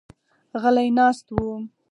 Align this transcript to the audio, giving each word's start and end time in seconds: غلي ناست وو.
غلي 0.61 0.87
ناست 0.97 1.25
وو. 1.35 1.47